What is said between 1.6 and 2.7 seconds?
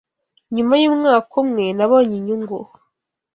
Nabonye Inyungu